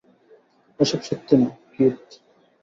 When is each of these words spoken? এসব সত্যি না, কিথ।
এসব 0.79 0.99
সত্যি 1.01 1.35
না, 1.37 1.47
কিথ। 1.73 1.99